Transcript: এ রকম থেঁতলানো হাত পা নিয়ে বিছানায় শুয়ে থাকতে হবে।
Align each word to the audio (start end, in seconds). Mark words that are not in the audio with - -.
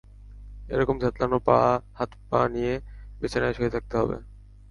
এ 0.69 0.75
রকম 0.79 0.95
থেঁতলানো 1.01 1.37
হাত 1.97 2.11
পা 2.29 2.41
নিয়ে 2.53 2.73
বিছানায় 3.21 3.55
শুয়ে 3.57 3.73
থাকতে 3.75 3.95
হবে। 4.01 4.17